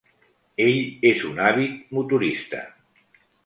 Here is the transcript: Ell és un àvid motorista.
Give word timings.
Ell 0.65 0.79
és 1.11 1.21
un 1.33 1.43
àvid 1.51 1.77
motorista. 1.99 2.67